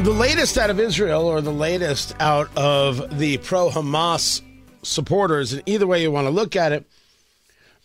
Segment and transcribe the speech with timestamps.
[0.00, 4.40] The latest out of Israel, or the latest out of the pro Hamas
[4.82, 6.86] supporters, and either way you want to look at it,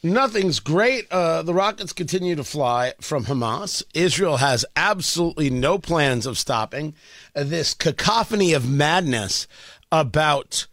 [0.00, 1.10] nothing's great.
[1.10, 3.82] Uh, the rockets continue to fly from Hamas.
[3.94, 6.94] Israel has absolutely no plans of stopping
[7.34, 9.48] this cacophony of madness
[9.90, 10.68] about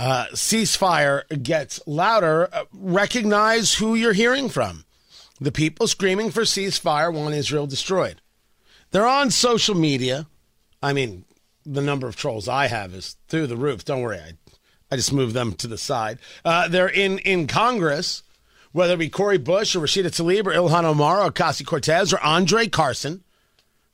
[0.00, 2.48] uh, ceasefire gets louder.
[2.52, 4.84] Uh, recognize who you're hearing from.
[5.40, 8.20] The people screaming for ceasefire want Israel destroyed.
[8.90, 10.26] They're on social media.
[10.84, 11.24] I mean,
[11.64, 13.86] the number of trolls I have is through the roof.
[13.86, 14.34] Don't worry, I,
[14.92, 16.18] I just moved them to the side.
[16.44, 18.22] Uh, they're in in Congress,
[18.72, 22.20] whether it be Cori Bush or Rashida Tlaib or Ilhan Omar or Ocasio Cortez or
[22.20, 23.24] Andre Carson,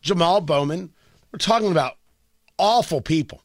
[0.00, 0.94] Jamal Bowman.
[1.30, 1.98] We're talking about
[2.56, 3.42] awful people.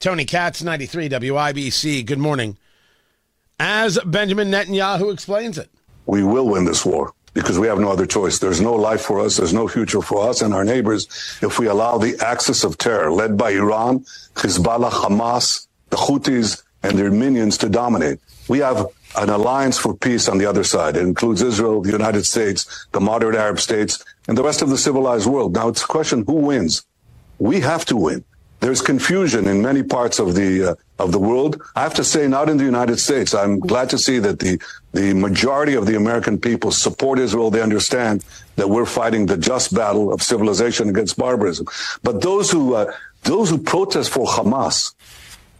[0.00, 2.04] Tony Katz, 93 WIBC.
[2.04, 2.58] Good morning.
[3.60, 5.70] As Benjamin Netanyahu explains it,
[6.06, 8.38] we will win this war because we have no other choice.
[8.38, 9.36] There's no life for us.
[9.36, 11.06] There's no future for us and our neighbors
[11.42, 14.00] if we allow the axis of terror led by Iran,
[14.34, 18.18] Hezbollah, Hamas, the Houthis, and their minions to dominate.
[18.48, 18.86] We have
[19.16, 20.96] an alliance for peace on the other side.
[20.96, 24.78] It includes Israel, the United States, the moderate Arab states, and the rest of the
[24.78, 25.54] civilized world.
[25.54, 26.84] Now it's a question who wins?
[27.38, 28.24] We have to win.
[28.60, 31.60] There's confusion in many parts of the uh, of the world.
[31.74, 33.34] I have to say, not in the United States.
[33.34, 34.60] I'm glad to see that the
[34.92, 37.50] the majority of the American people support Israel.
[37.50, 38.24] They understand
[38.56, 41.66] that we're fighting the just battle of civilization against barbarism.
[42.02, 42.92] But those who uh,
[43.22, 44.94] those who protest for Hamas,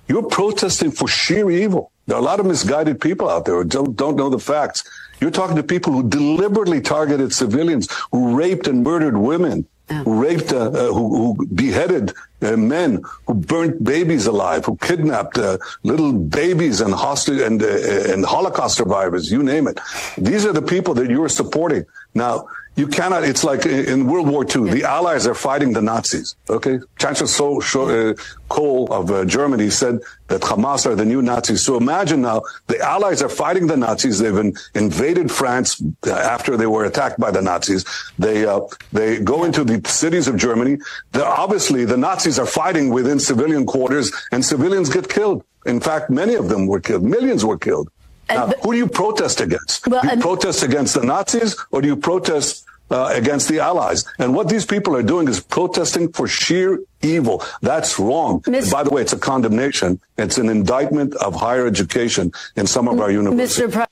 [0.08, 1.90] you're protesting for sheer evil.
[2.06, 4.82] There are a lot of misguided people out there who don't, don't know the facts.
[5.20, 10.52] You're talking to people who deliberately targeted civilians, who raped and murdered women, who raped,
[10.52, 12.12] uh, uh, who, who, beheaded
[12.42, 18.12] uh, men, who burnt babies alive, who kidnapped uh, little babies and hostage and uh,
[18.12, 19.30] and Holocaust survivors.
[19.30, 19.80] You name it.
[20.16, 21.84] These are the people that you are supporting.
[22.14, 22.46] Now,
[22.80, 23.24] you cannot.
[23.24, 24.66] It's like in World War II.
[24.66, 24.74] Yeah.
[24.74, 26.34] The Allies are fighting the Nazis.
[26.48, 28.14] Okay, Chancellor uh,
[28.48, 31.62] Kohl of uh, Germany said that Hamas are the new Nazis.
[31.62, 34.18] So imagine now the Allies are fighting the Nazis.
[34.18, 37.84] They've in, invaded France uh, after they were attacked by the Nazis.
[38.18, 38.60] They uh,
[38.92, 40.78] they go into the cities of Germany.
[41.12, 45.44] They're, obviously, the Nazis are fighting within civilian quarters, and civilians get killed.
[45.66, 47.02] In fact, many of them were killed.
[47.02, 47.90] Millions were killed.
[48.34, 49.86] Now, who do you protest against?
[49.86, 54.04] Well, do you protest against the Nazis or do you protest uh, against the Allies?
[54.18, 57.42] And what these people are doing is protesting for sheer evil.
[57.62, 58.40] That's wrong.
[58.70, 60.00] by the way, it's a condemnation.
[60.18, 63.74] It's an indictment of higher education in some of our universities.
[63.74, 63.86] Mr.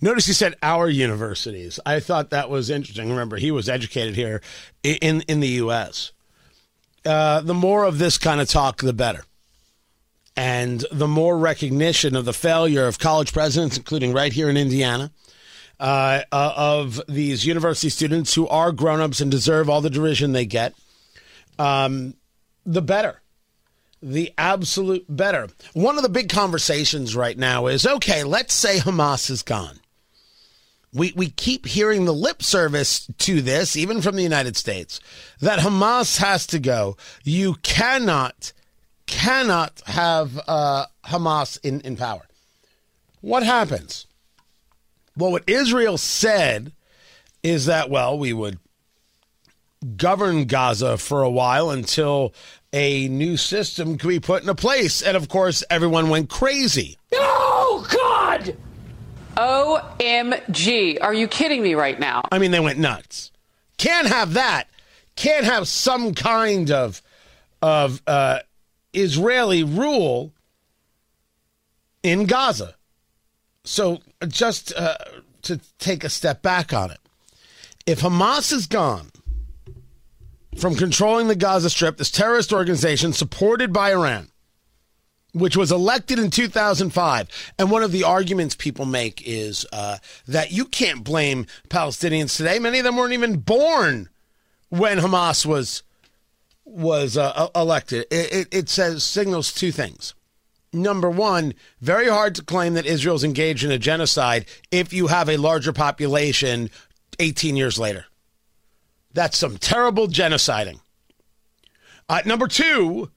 [0.00, 1.80] Notice he said our universities.
[1.86, 3.08] I thought that was interesting.
[3.08, 4.42] Remember, he was educated here
[4.82, 6.12] in in the U.S.
[7.04, 9.24] Uh, the more of this kind of talk, the better
[10.36, 15.10] and the more recognition of the failure of college presidents, including right here in Indiana,
[15.80, 20.46] uh, uh, of these university students who are grown-ups and deserve all the derision they
[20.46, 20.74] get,
[21.58, 22.14] um,
[22.64, 23.22] the better.
[24.02, 25.48] The absolute better.
[25.72, 29.80] One of the big conversations right now is okay, let's say Hamas is gone.
[30.92, 35.00] We, we keep hearing the lip service to this, even from the United States,
[35.40, 36.96] that Hamas has to go.
[37.24, 38.52] You cannot
[39.06, 42.26] cannot have uh, Hamas in, in power.
[43.20, 44.06] What happens?
[45.16, 46.72] Well, what Israel said
[47.42, 48.58] is that, well, we would
[49.96, 52.34] govern Gaza for a while until
[52.72, 55.02] a new system could be put into place.
[55.02, 56.98] And of course, everyone went crazy.
[57.14, 58.56] Oh, God!
[59.36, 60.98] OMG.
[61.00, 62.22] Are you kidding me right now?
[62.30, 63.30] I mean, they went nuts.
[63.76, 64.64] Can't have that.
[65.14, 67.02] Can't have some kind of
[67.62, 68.40] of uh,
[68.96, 70.32] Israeli rule
[72.02, 72.74] in Gaza.
[73.64, 74.96] So, just uh,
[75.42, 77.00] to take a step back on it,
[77.86, 79.10] if Hamas is gone
[80.56, 84.30] from controlling the Gaza Strip, this terrorist organization supported by Iran,
[85.32, 87.52] which was elected in 2005.
[87.58, 92.58] And one of the arguments people make is uh, that you can't blame Palestinians today.
[92.58, 94.08] Many of them weren't even born
[94.68, 95.82] when Hamas was
[96.66, 100.14] was uh, elected, it, it, it says signals two things.
[100.72, 105.28] Number one, very hard to claim that Israel's engaged in a genocide if you have
[105.28, 106.68] a larger population
[107.18, 108.04] 18 years later.
[109.14, 110.80] That's some terrible genociding.
[112.08, 113.10] Uh, number two,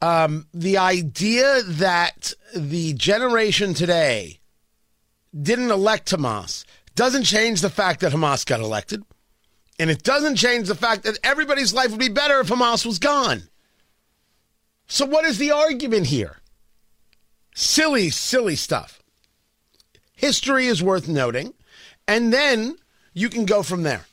[0.00, 4.38] um, the idea that the generation today
[5.38, 6.64] didn't elect Hamas
[6.94, 9.02] doesn't change the fact that Hamas got elected.
[9.78, 12.98] And it doesn't change the fact that everybody's life would be better if Hamas was
[12.98, 13.42] gone.
[14.86, 16.36] So, what is the argument here?
[17.54, 19.02] Silly, silly stuff.
[20.14, 21.54] History is worth noting.
[22.06, 22.76] And then
[23.14, 24.04] you can go from there.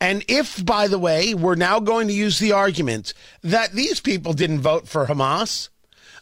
[0.00, 4.32] And if, by the way, we're now going to use the argument that these people
[4.32, 5.68] didn't vote for Hamas,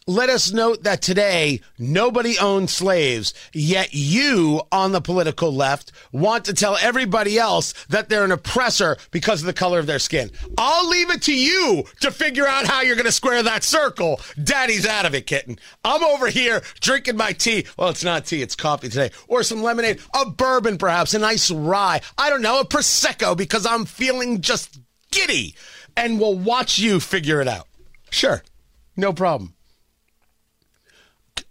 [0.06, 6.44] let us note that today nobody owned slaves, yet you on the political left want
[6.46, 10.30] to tell everybody else that they're an oppressor because of the color of their skin.
[10.58, 14.20] I'll leave it to you to figure out how you're going to square that circle.
[14.42, 15.58] Daddy's out of it, kitten.
[15.84, 17.66] I'm over here drinking my tea.
[17.78, 19.12] Well, it's not tea, it's coffee today.
[19.28, 22.00] Or some lemonade, a bourbon perhaps, a nice rye.
[22.18, 24.80] I don't know, a Prosecco because I'm feeling just
[25.12, 25.54] giddy.
[25.96, 27.68] And we'll watch you figure it out.
[28.10, 28.42] Sure,
[28.96, 29.54] no problem.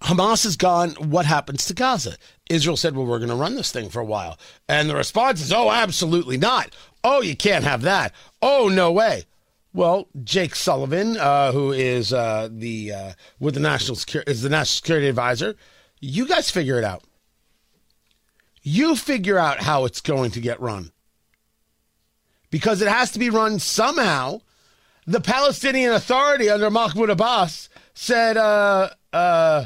[0.01, 0.91] Hamas is gone.
[0.91, 2.17] What happens to Gaza?
[2.49, 4.37] Israel said, well, we're going to run this thing for a while.
[4.67, 6.75] And the response is, oh, absolutely not.
[7.03, 8.13] Oh, you can't have that.
[8.41, 9.25] Oh, no way.
[9.73, 14.49] Well, Jake Sullivan, uh, who is uh, the uh, with the national security is the
[14.49, 15.55] national security advisor.
[16.01, 17.03] You guys figure it out.
[18.63, 20.91] You figure out how it's going to get run
[22.49, 24.41] because it has to be run somehow.
[25.07, 29.65] The Palestinian Authority under Mahmoud Abbas said, uh, uh,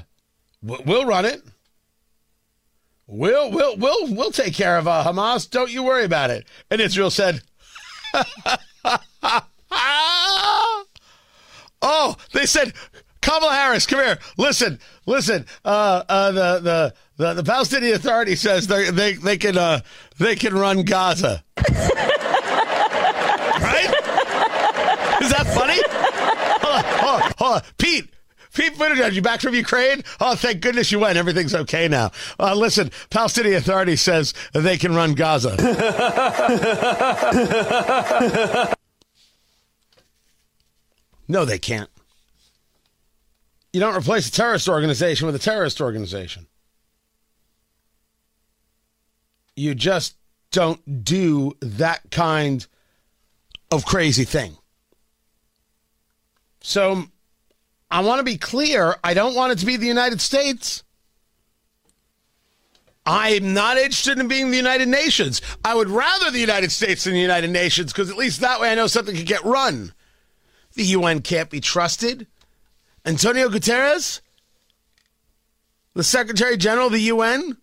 [0.62, 1.42] We'll run it.
[3.08, 5.50] We'll we'll we'll we'll take care of uh, Hamas.
[5.50, 6.48] Don't you worry about it.
[6.72, 7.42] And Israel said,
[11.82, 12.74] "Oh, they said."
[13.22, 14.20] Kamala Harris, come here.
[14.38, 15.48] Listen, listen.
[15.64, 19.80] Uh, uh, the, the the the Palestinian Authority says they they they can uh,
[20.20, 21.44] they can run Gaza.
[21.58, 21.72] right?
[25.22, 25.82] Is that funny?
[26.62, 27.62] Hold on, hold on, hold on.
[28.56, 30.02] Pete, Buttigieg, you back from Ukraine?
[30.22, 31.18] Oh, thank goodness you went.
[31.18, 32.12] Everything's okay now.
[32.40, 35.58] Uh, listen, Palestinian Authority says they can run Gaza.
[41.28, 41.90] no, they can't.
[43.74, 46.48] You don't replace a terrorist organization with a terrorist organization.
[49.58, 50.16] You just
[50.52, 52.66] don't do that kind
[53.70, 54.56] of crazy thing.
[56.62, 57.08] So
[57.96, 58.98] I want to be clear.
[59.06, 60.84] I don't want it to be the United States.
[63.06, 65.42] I'm not interested in being the United Nations.
[65.64, 68.70] I would rather the United States than the United Nations because at least that way
[68.70, 69.94] I know something could get run.
[70.74, 72.28] The UN can't be trusted.
[73.06, 74.20] Antonio Guterres,
[75.94, 77.56] the Secretary General of the UN,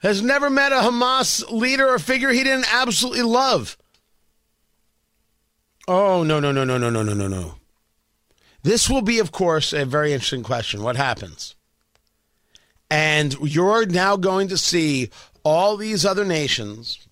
[0.00, 3.78] has never met a Hamas leader or figure he didn't absolutely love.
[5.86, 7.54] Oh, no, no, no, no, no, no, no, no, no.
[8.62, 10.82] This will be, of course, a very interesting question.
[10.82, 11.54] What happens?
[12.90, 15.10] And you're now going to see
[15.42, 17.06] all these other nations,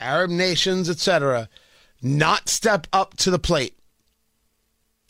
[0.00, 1.48] Arab nations, etc.,
[2.02, 3.78] not step up to the plate.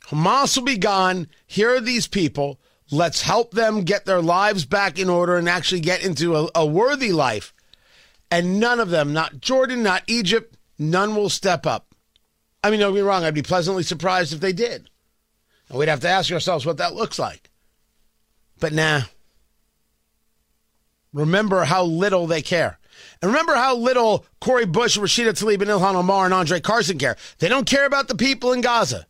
[0.08, 1.28] Hamas will be gone.
[1.46, 2.60] Here are these people.
[2.90, 6.66] Let's help them get their lives back in order and actually get into a, a
[6.66, 7.54] worthy life.
[8.30, 11.91] And none of them, not Jordan, not Egypt, none will step up.
[12.62, 14.88] I mean, don't get me wrong, I'd be pleasantly surprised if they did.
[15.68, 17.50] And we'd have to ask ourselves what that looks like.
[18.60, 19.02] But nah.
[21.12, 22.78] Remember how little they care.
[23.20, 27.16] And remember how little Cori Bush, Rashida Tlaib, and Ilhan Omar and Andre Carson care.
[27.38, 29.06] They don't care about the people in Gaza.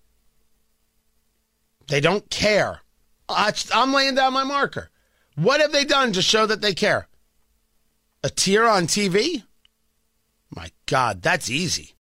[1.89, 2.81] They don't care.
[3.29, 4.91] I'm laying down my marker.
[5.35, 7.09] What have they done to show that they care?
[8.23, 9.43] A tear on TV?
[10.55, 11.91] My God, that's easy.